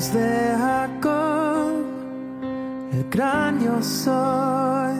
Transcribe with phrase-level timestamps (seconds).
[0.00, 1.84] De Jacob,
[2.90, 4.96] el gran yo soy,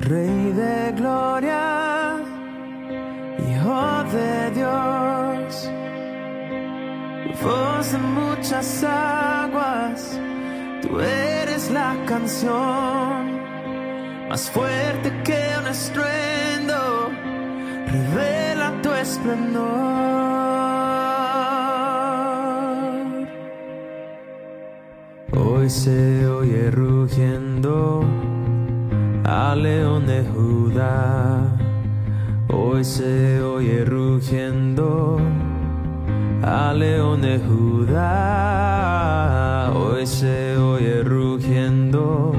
[0.00, 2.16] Rey de gloria,
[3.38, 5.70] Hijo de Dios,
[7.42, 10.20] voz de muchas aguas,
[10.82, 13.40] tú eres la canción
[14.28, 17.10] más fuerte que un estruendo,
[17.86, 20.21] revela tu esplendor.
[25.62, 28.04] Hoy se oye rugiendo
[29.22, 31.56] al león de Judá.
[32.48, 35.20] Hoy se oye rugiendo
[36.42, 38.10] al león de Judá.
[39.72, 42.32] Hoy se oye rugiendo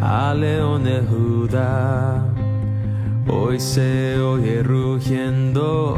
[0.00, 2.24] al león de Judá.
[3.26, 5.96] Hoy se oye rugiendo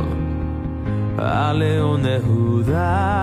[1.19, 3.18] al león de Judá.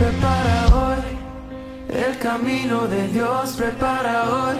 [0.00, 1.02] Prepara hoy.
[1.92, 4.56] El camino de Dios, prepara hoy.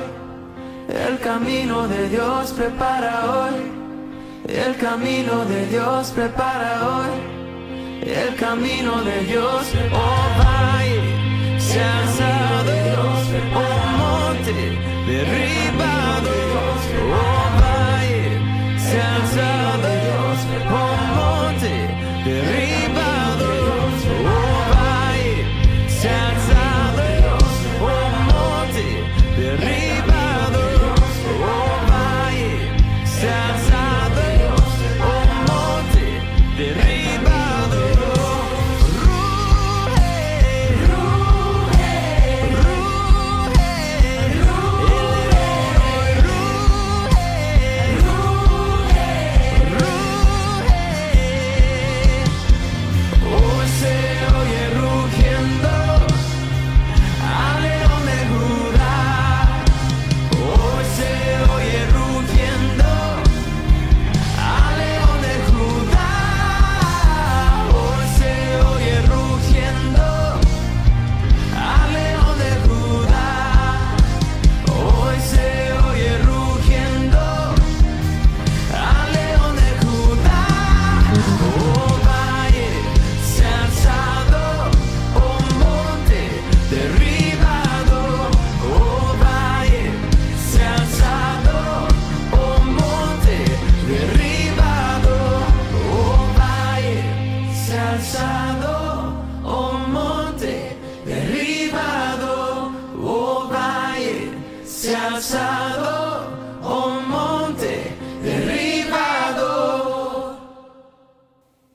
[0.87, 3.55] El camino de Dios, prepara hoy.
[4.47, 7.41] El camino de Dios, prepara hoy.
[8.03, 12.73] El camino de Dios, oh valle, se ha alzado,
[13.55, 14.53] oh monte,
[15.07, 16.31] derribado,
[17.15, 20.00] oh valle, se alzado,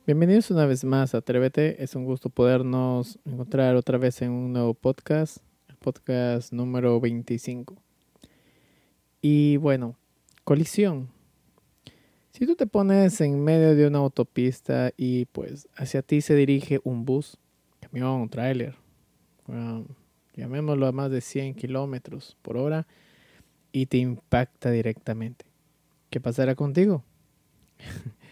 [0.08, 1.84] Bienvenidos una vez más a Atrévete.
[1.84, 7.76] Es un gusto podernos encontrar otra vez en un nuevo podcast, el podcast número 25.
[9.24, 9.96] Y bueno,
[10.44, 11.10] colisión.
[12.34, 16.82] Si tú te pones en medio de una autopista y pues hacia ti se dirige
[16.84, 17.40] un bus,
[17.80, 18.76] camión, tráiler,
[19.48, 19.88] um,
[20.36, 22.86] llamémoslo a más de 100 kilómetros por hora,
[23.72, 25.46] y te impacta directamente,
[26.12, 27.04] ¿qué pasará contigo?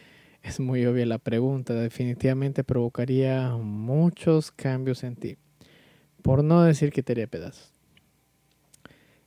[0.44, 5.38] Es muy obvia la pregunta, definitivamente provocaría muchos cambios en ti,
[6.22, 7.72] por no decir que te haría pedazos.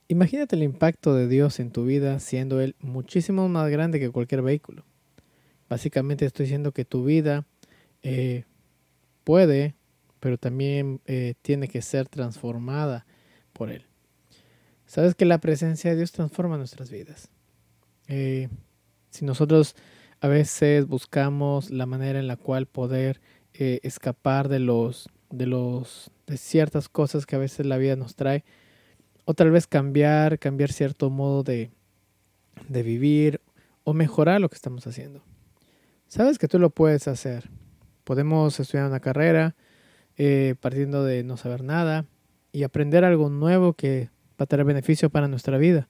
[0.07, 4.43] Imagínate el impacto de Dios en tu vida siendo Él muchísimo más grande que cualquier
[4.43, 4.85] vehículo.
[5.67, 7.45] Básicamente estoy diciendo que tu vida
[8.03, 8.45] eh,
[9.23, 9.73] puede,
[10.19, 13.07] pero también eh, tiene que ser transformada
[13.53, 13.85] por Él.
[14.85, 17.29] Sabes que la presencia de Dios transforma nuestras vidas.
[18.07, 18.49] Eh,
[19.09, 19.75] si nosotros
[20.21, 23.21] a veces buscamos la manera en la cual poder
[23.53, 28.15] eh, escapar de los, de los, de ciertas cosas que a veces la vida nos
[28.15, 28.43] trae.
[29.25, 31.69] O tal vez cambiar, cambiar cierto modo de,
[32.67, 33.41] de vivir
[33.83, 35.23] o mejorar lo que estamos haciendo.
[36.07, 37.49] Sabes que tú lo puedes hacer.
[38.03, 39.55] Podemos estudiar una carrera
[40.15, 42.05] eh, partiendo de no saber nada
[42.51, 44.09] y aprender algo nuevo que
[44.39, 45.89] va a tener beneficio para nuestra vida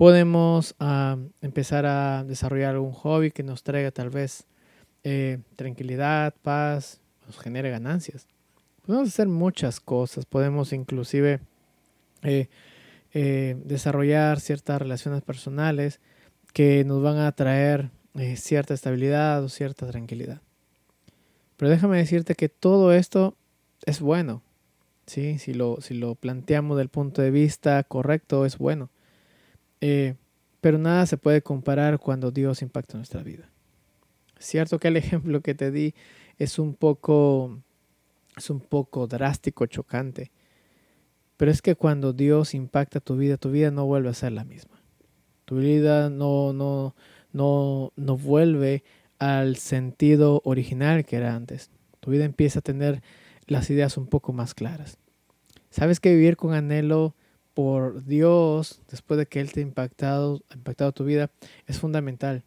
[0.00, 4.46] podemos ah, empezar a desarrollar algún hobby que nos traiga tal vez
[5.04, 8.26] eh, tranquilidad, paz, nos genere ganancias.
[8.86, 11.40] Podemos hacer muchas cosas, podemos inclusive
[12.22, 12.48] eh,
[13.12, 16.00] eh, desarrollar ciertas relaciones personales
[16.54, 17.90] que nos van a traer
[18.36, 20.40] cierta estabilidad o cierta tranquilidad.
[21.58, 23.36] Pero déjame decirte que todo esto
[23.84, 24.40] es bueno.
[25.04, 25.38] ¿sí?
[25.38, 28.88] Si, lo, si lo planteamos del punto de vista correcto, es bueno.
[29.80, 30.14] Eh,
[30.60, 33.50] pero nada se puede comparar cuando Dios impacta nuestra vida.
[34.38, 35.94] Cierto que el ejemplo que te di
[36.38, 37.58] es un poco,
[38.36, 40.30] es un poco drástico, chocante.
[41.36, 44.44] Pero es que cuando Dios impacta tu vida, tu vida no vuelve a ser la
[44.44, 44.82] misma.
[45.46, 46.94] Tu vida no, no,
[47.32, 48.84] no, no vuelve
[49.18, 51.70] al sentido original que era antes.
[52.00, 53.02] Tu vida empieza a tener
[53.46, 54.98] las ideas un poco más claras.
[55.70, 57.14] Sabes que vivir con anhelo
[57.60, 61.30] por Dios, después de que Él te ha impactado, impactado tu vida,
[61.66, 62.42] es fundamental.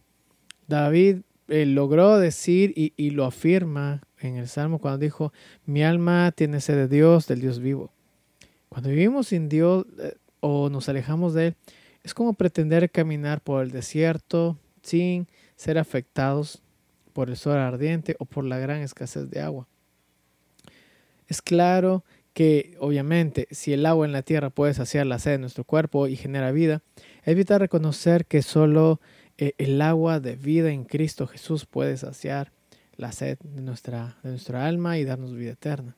[0.68, 1.18] David
[1.50, 5.31] eh, logró decir y, y, lo afirma en el Salmo cuando dijo,
[5.68, 7.92] mi alma tiene sed de Dios, del Dios vivo.
[8.69, 11.56] Cuando vivimos sin Dios eh, o nos alejamos de Él,
[12.01, 16.63] es como pretender caminar por el desierto sin ser afectados
[17.13, 19.68] por el sol ardiente o por la gran escasez de agua.
[21.27, 22.04] Es claro
[22.34, 26.08] que obviamente si el agua en la tierra puede saciar la sed de nuestro cuerpo
[26.08, 26.82] y genera vida,
[27.24, 29.00] evita reconocer que solo
[29.38, 32.52] eh, el agua de vida en Cristo Jesús puede saciar
[32.98, 35.96] la sed de nuestra, de nuestra alma y darnos vida eterna.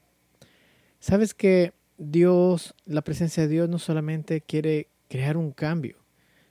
[1.00, 5.98] Sabes que Dios, la presencia de Dios no solamente quiere crear un cambio,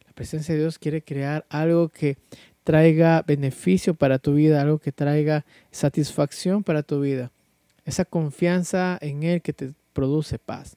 [0.07, 2.17] la presencia de Dios quiere crear algo que
[2.63, 7.31] traiga beneficio para tu vida, algo que traiga satisfacción para tu vida
[7.85, 10.77] esa confianza en Él que te produce paz.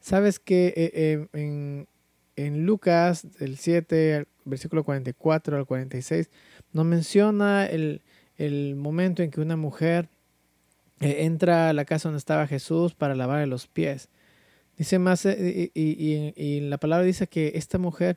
[0.00, 1.86] Sabes que eh, eh,
[2.36, 6.30] en, Lucas, el 7, versículo 44 al 46,
[6.72, 8.00] nos menciona el,
[8.36, 10.08] el momento en que una mujer
[11.00, 14.08] eh, entra a la casa donde estaba Jesús para lavarle los pies.
[14.78, 18.16] Dice más, y, y, y, la palabra dice que esta mujer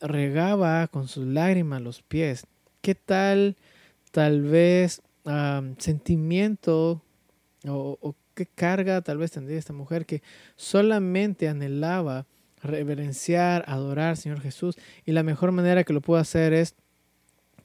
[0.00, 2.46] regaba con sus lágrimas los pies.
[2.82, 3.56] ¿Qué tal,
[4.12, 5.02] tal vez,
[5.78, 7.02] sentimiento
[7.66, 10.22] o, qué carga tal vez tendría esta mujer que
[10.56, 12.26] solamente anhelaba
[12.62, 16.74] reverenciar, adorar al Señor Jesús y la mejor manera que lo pudo hacer es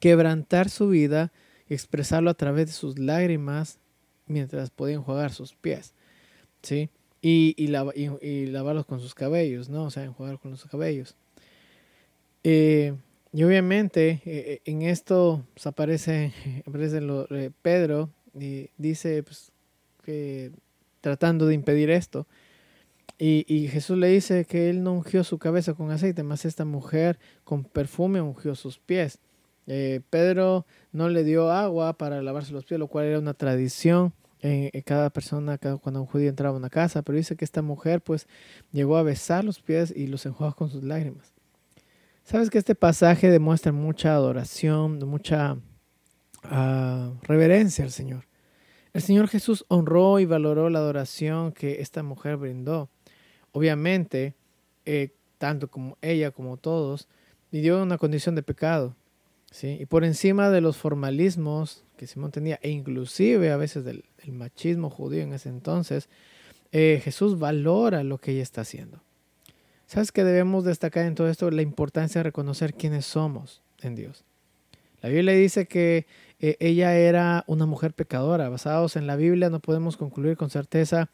[0.00, 1.30] quebrantar su vida
[1.68, 3.78] y expresarlo a través de sus lágrimas
[4.26, 5.94] mientras podía enjuagar sus pies,
[6.62, 6.88] ¿sí?
[7.20, 9.84] Y, y, lavarlos con sus cabellos, ¿no?
[9.84, 11.14] O sea, enjuagar con los cabellos.
[12.42, 12.94] Eh,
[13.32, 16.32] y obviamente eh, eh, en esto pues, aparece,
[16.66, 19.52] aparece lo, eh, Pedro y dice pues,
[20.04, 20.52] que
[21.00, 22.26] tratando de impedir esto.
[23.18, 26.64] Y, y, Jesús le dice que él no ungió su cabeza con aceite, más esta
[26.64, 29.18] mujer con perfume ungió sus pies.
[30.10, 34.70] Pedro no le dio agua para lavarse los pies, lo cual era una tradición en,
[34.82, 38.26] cada persona, cuando un judío entraba a una casa, pero dice que esta mujer pues
[38.72, 41.31] llegó a besar los pies y los enjuagó con sus lágrimas.
[42.24, 45.54] Sabes que este pasaje demuestra mucha adoración, mucha
[46.44, 48.26] uh, reverencia al Señor.
[48.92, 52.90] El Señor Jesús honró y valoró la adoración que esta mujer brindó.
[53.50, 54.34] Obviamente,
[54.84, 57.08] eh, tanto como ella como todos,
[57.50, 58.94] vivió una condición de pecado.
[59.50, 59.78] ¿sí?
[59.80, 64.90] Y por encima de los formalismos que Simón tenía, e inclusive a veces del, machismo
[64.90, 66.08] judío en ese entonces,
[66.70, 69.02] eh, Jesús valora lo que ella está haciendo.
[69.92, 71.50] ¿Sabes que debemos destacar en todo esto?
[71.50, 74.24] La importancia de reconocer quiénes somos en Dios.
[75.02, 76.06] La Biblia dice que
[76.40, 78.48] eh, ella era una mujer pecadora.
[78.48, 81.10] Basados en la Biblia no podemos concluir con certeza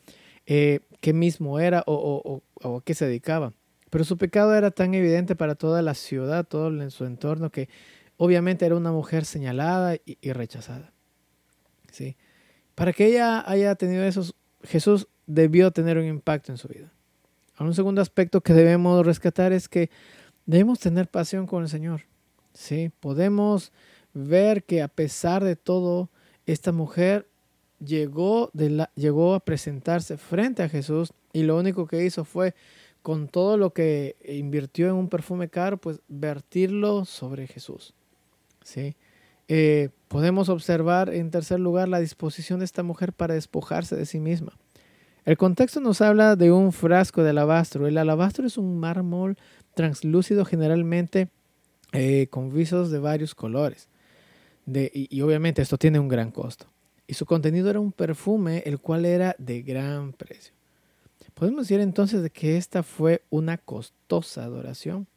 [0.47, 3.53] eh, qué mismo era o, a qué se dedicaba.
[3.91, 7.69] Pero su pecado era tan evidente para toda la ciudad, todo en su entorno, que
[8.17, 10.93] obviamente era una mujer señalada y, y rechazada.
[11.91, 12.17] ¿Sí?
[12.77, 14.23] Para que ella haya tenido eso,
[14.63, 16.93] Jesús debió tener un impacto en su vida.
[17.61, 19.91] Un segundo aspecto que debemos rescatar es que
[20.47, 22.03] debemos tener pasión con el Señor.
[22.53, 23.73] Sí, podemos
[24.15, 26.09] ver que a pesar de todo,
[26.47, 27.27] esta mujer
[27.85, 28.51] llegó,
[28.95, 32.55] llegó a presentarse frente a Jesús y lo único que hizo fue,
[33.03, 37.95] con todo lo que invirtió en un perfume caro, pues vertirlo sobre Jesús.
[38.63, 38.97] ¿sí?
[39.47, 44.21] Eh, podemos observar en tercer lugar la disposición de esta mujer para despojarse de sí
[44.21, 44.53] misma.
[45.29, 47.87] El contexto nos habla de un frasco de alabastro.
[47.87, 49.37] El alabastro es un mármol
[49.75, 51.29] translúcido generalmente
[51.93, 53.91] eh, con visos de varios colores.
[54.67, 56.65] Y, y, obviamente esto tiene un gran costo.
[57.07, 60.55] Y su contenido era un perfume, el cual era de gran precio.
[61.35, 65.09] Podemos decir entonces de que esta fue una costosa adoración.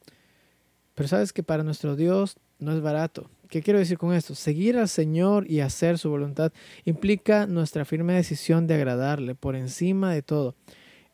[0.94, 3.30] Pero sabes que para nuestro Dios no es barato.
[3.50, 4.34] ¿Qué quiero decir con esto?
[4.34, 6.54] Seguir al Señor y hacer su voluntad
[6.86, 10.56] implica nuestra firme decisión de agradarle por encima de todo.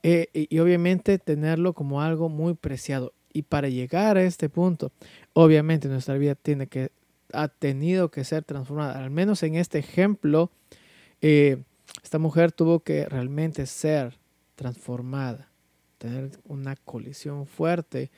[0.04, 3.14] Eh, y, obviamente tenerlo como algo muy preciado.
[3.34, 4.92] Y para llegar a este punto,
[5.34, 6.92] obviamente nuestra vida tiene que,
[7.34, 9.04] ha tenido que ser transformada.
[9.04, 10.52] Al menos en este ejemplo,
[11.22, 11.64] eh,
[12.04, 14.20] esta mujer tuvo que realmente ser
[14.56, 15.50] transformada,
[15.98, 18.12] tener una colisión fuerte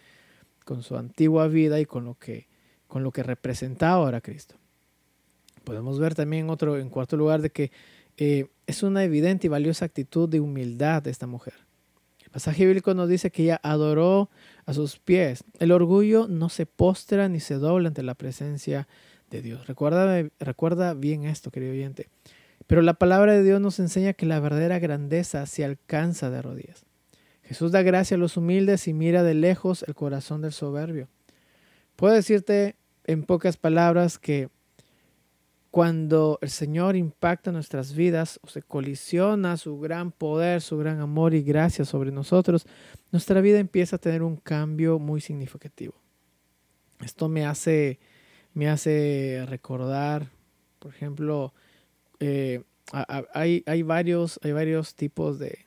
[0.65, 2.48] con su antigua vida y con lo que
[2.89, 4.55] con lo que representaba ahora Cristo.
[5.63, 7.71] Podemos ver también otro, en cuarto lugar, de que
[8.17, 11.53] eh, es una evidente y valiosa actitud de humildad de esta mujer.
[12.23, 14.29] El pasaje bíblico nos dice que ella adoró
[14.65, 15.43] a sus pies.
[15.59, 18.87] El orgullo no se postra ni se dobla ante la presencia
[19.29, 19.67] de Dios.
[19.67, 22.09] Recuerda, recuerda bien esto, querido oyente.
[22.67, 26.85] Pero la palabra de Dios nos enseña que la verdadera grandeza se alcanza de rodillas.
[27.43, 31.07] Jesús da gracia a los humildes y mira de lejos el corazón del soberbio.
[31.95, 32.75] Puedo decirte
[33.09, 34.49] en pocas palabras que
[35.71, 41.33] cuando el Señor impacta nuestras vidas o se colisiona su gran poder, su gran amor
[41.33, 42.67] y gracia sobre nosotros,
[43.11, 45.95] nuestra vida empieza a tener un cambio muy significativo.
[47.03, 47.99] Esto me hace,
[48.53, 50.29] me hace recordar,
[50.77, 51.51] por ejemplo,
[52.19, 52.61] eh,
[53.33, 55.65] hay, hay, varios, hay varios tipos de,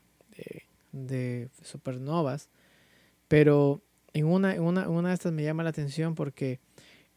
[0.93, 2.51] de, supernovas,
[3.27, 3.83] pero
[4.13, 6.61] en una, en una, una de estas me llama la atención porque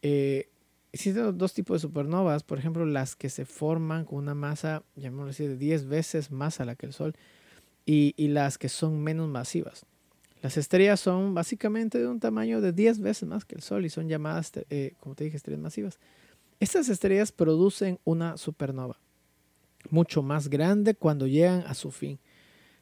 [0.07, 0.49] eh,
[0.91, 5.31] existen dos tipos de supernovas, por ejemplo, las que se forman con una masa, llamémoslo
[5.31, 7.15] así, de 10 veces más a la que el Sol,
[7.87, 9.87] y, las que son menos masivas.
[10.43, 13.89] Las estrellas son básicamente de un tamaño de 10 veces más que el Sol y
[13.89, 15.97] son llamadas, eh, como te dije, estrellas masivas.
[16.59, 18.99] Estas estrellas producen una supernova
[19.89, 22.19] mucho más grande cuando llegan a su fin.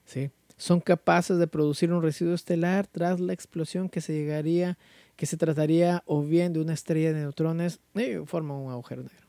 [0.04, 0.30] ¿sí?
[0.58, 4.78] Son capaces de producir un residuo estelar tras la explosión que se llegaría
[5.16, 9.04] que se trataría o bien de una estrella de neutrones y eh, forma un agujero
[9.04, 9.28] negro.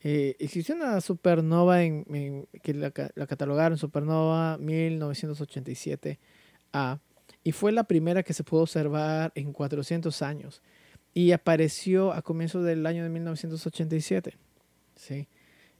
[0.00, 7.00] Eh, existió una supernova en, en, que la, la, catalogaron supernova 1987A
[7.42, 10.62] y fue la primera que se pudo observar en 400 años
[11.14, 14.36] y apareció a comienzos del año de 1987
[14.94, 15.26] ¿sí?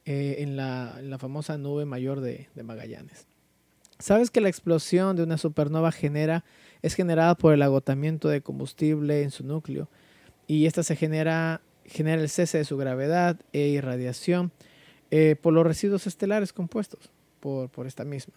[0.05, 3.27] Eh, en, la, en, la, famosa nube mayor de, de Magallanes.
[3.99, 6.45] ¿Sabes que la explosión de una supernova genera
[6.83, 9.89] es generada por el agotamiento de combustible en su núcleo
[10.47, 14.53] y esta se genera, genera el cese de su gravedad e irradiación
[15.11, 18.35] eh, por los residuos estelares compuestos por, por, esta misma.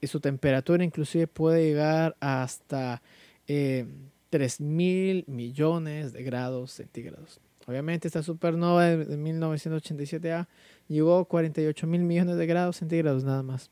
[0.00, 3.02] Y su temperatura inclusive puede llegar hasta
[3.46, 3.86] eh,
[4.30, 7.40] 3 mil millones de grados centígrados.
[7.66, 10.48] Obviamente esta supernova de, de 1987A
[10.88, 13.70] llegó a 48 mil millones de grados centígrados nada más.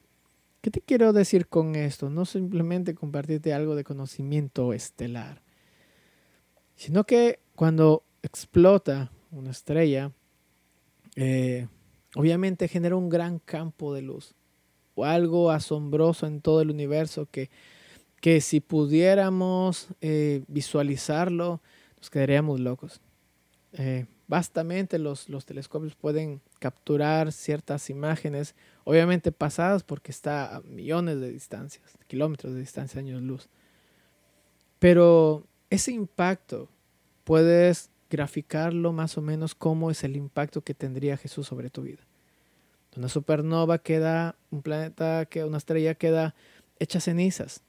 [0.60, 2.10] ¿Qué te quiero decir con esto?
[2.10, 5.42] No simplemente compartirte algo de conocimiento estelar,
[6.76, 10.12] sino que cuando explota una estrella,
[11.16, 11.66] eh,
[12.14, 14.34] obviamente genera un gran campo de luz
[14.94, 17.48] o algo asombroso en todo el universo que,
[18.20, 21.62] que si pudiéramos eh, visualizarlo,
[21.96, 23.00] nos quedaríamos locos.
[23.72, 31.18] Eh, Bastamente los, los telescopios pueden capturar ciertas imágenes, obviamente pasadas porque está a millones
[31.18, 33.48] de distancias, kilómetros de distancia, años luz.
[34.78, 36.68] Pero ese impacto
[37.24, 42.06] puedes graficarlo más o menos cómo es el impacto que tendría Jesús sobre tu vida.
[42.96, 46.36] Una supernova queda, un planeta, que una estrella queda
[46.78, 47.64] hecha cenizas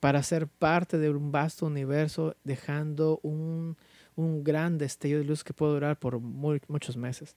[0.00, 3.78] para ser parte de un vasto universo, dejando un,
[4.16, 7.36] un gran destello de luz que puede durar por muchos meses.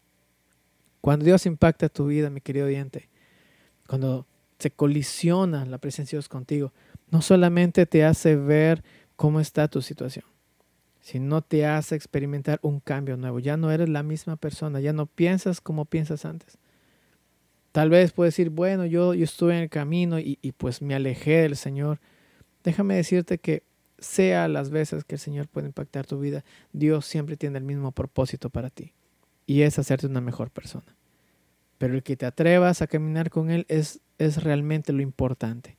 [1.02, 3.10] Cuando Dios impacta tu vida, mi querido oyente,
[3.88, 4.26] cuando
[4.60, 6.74] se colisiona la presencia de Dios contigo,
[7.12, 8.84] no solamente te hace ver
[9.16, 10.26] cómo está tu situación,
[11.00, 13.40] sino te hace experimentar un cambio nuevo.
[13.40, 16.58] Ya no eres la misma persona, ya no piensas como piensas antes.
[17.72, 20.96] Tal vez puedes decir, bueno, yo, yo estuve en el camino y, y pues me
[20.96, 22.00] alejé del Señor.
[22.64, 23.64] Déjame decirte que
[24.00, 27.92] sea las veces que el Señor puede impactar tu vida, Dios siempre tiene el mismo
[27.92, 28.94] propósito para ti
[29.46, 30.96] y es hacerte una mejor persona.
[31.78, 35.78] Pero el que te atrevas a caminar con Él es, es realmente lo importante.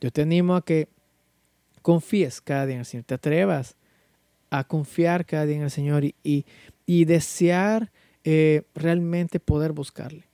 [0.00, 0.88] Yo te animo a que
[1.82, 3.76] confíes cada día en el Señor, te atrevas
[4.50, 6.14] a confiar cada día en el Señor y,
[6.86, 7.90] y, desear
[8.22, 10.28] eh, realmente poder buscarle.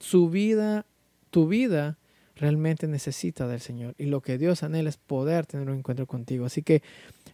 [0.00, 0.86] Su vida,
[1.30, 1.98] tu vida
[2.40, 6.46] realmente necesita del Señor y lo que Dios anhela es poder tener un encuentro contigo.
[6.46, 6.82] Así que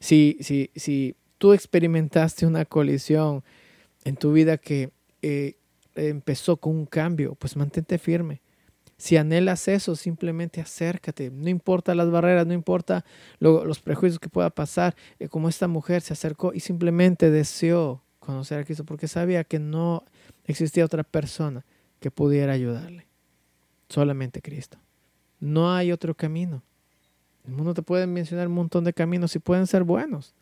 [0.01, 3.45] si, si, si tú experimentaste una colisión
[4.05, 4.91] en tu vida que
[5.23, 5.55] eh,
[5.95, 8.43] empezó con un cambio, pues mantente firme.
[8.99, 11.31] Si anhelas eso, simplemente acércate.
[11.31, 13.05] No importa las barreras, no importa
[13.39, 14.97] los prejuicios que pueda pasar.
[15.21, 19.61] Eh, como esta mujer se acercó y simplemente deseó conocer a Cristo porque sabía que
[19.61, 20.05] no
[20.45, 21.65] existía otra persona
[22.01, 23.07] que pudiera ayudarle.
[23.89, 24.79] Solamente Cristo.
[25.41, 26.63] No hay otro camino.
[27.47, 30.35] El mundo te puede mencionar un montón de caminos y pueden ser buenos,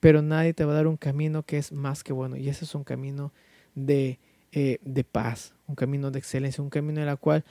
[0.00, 2.36] pero nadie te va a dar un camino que es más que bueno.
[2.36, 3.32] Y ese es un camino
[3.74, 4.18] de
[4.52, 7.44] eh, de paz, un camino de excelencia, un camino en el cual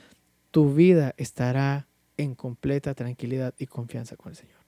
[0.50, 1.86] tu vida estará
[2.18, 4.58] en completa tranquilidad y confianza con el Señor.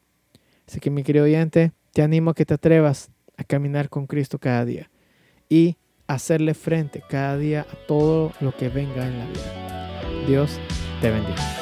[0.67, 4.39] Así que mi querido oyente, te animo a que te atrevas a caminar con Cristo
[4.39, 4.91] cada día
[5.51, 10.27] y hacerle frente cada día a todo lo que venga en la vida.
[10.27, 10.59] Dios
[11.03, 11.62] te bendiga.